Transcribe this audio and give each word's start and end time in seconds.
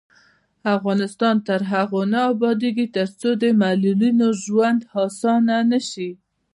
افغانستان 0.75 1.35
تر 1.47 1.61
هغو 1.71 2.01
نه 2.13 2.19
ابادیږي، 2.33 2.85
ترڅو 2.95 3.29
د 3.41 3.43
معلولینو 3.61 4.27
ژوند 4.43 4.79
اسانه 5.03 5.57
نشي. 5.71 6.09